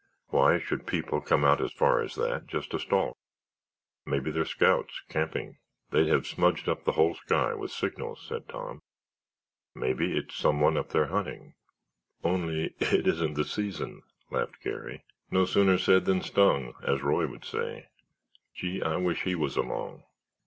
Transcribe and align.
"Why 0.29 0.57
should 0.57 0.87
people 0.87 1.21
come 1.21 1.45
as 1.45 1.71
far 1.73 2.01
as 2.01 2.15
that 2.15 2.47
just 2.47 2.71
to 2.71 2.79
stalk?" 2.79 3.15
"Maybe 4.03 4.31
they're 4.31 4.45
scouts, 4.47 4.99
camping." 5.09 5.59
"They'd 5.91 6.07
have 6.07 6.25
smudged 6.25 6.67
up 6.67 6.85
the 6.85 6.93
whole 6.93 7.13
sky 7.13 7.53
with 7.53 7.69
signals," 7.69 8.25
said 8.27 8.49
Tom. 8.49 8.81
"Maybe 9.75 10.17
it's 10.17 10.33
someone 10.35 10.75
up 10.75 10.89
there 10.89 11.05
hunting." 11.05 11.53
"Only 12.23 12.73
it 12.79 13.05
isn't 13.05 13.35
the 13.35 13.45
season," 13.45 14.01
laughed 14.31 14.63
Garry. 14.63 15.03
"No 15.29 15.45
sooner 15.45 15.77
said 15.77 16.05
than 16.05 16.21
stung, 16.23 16.73
as 16.81 17.03
Roy 17.03 17.27
would 17.27 17.45
say. 17.45 17.89
Gee, 18.55 18.81
I 18.81 18.95
wish 18.97 19.21
he 19.21 19.35
was 19.35 19.55
along!" 19.55 20.01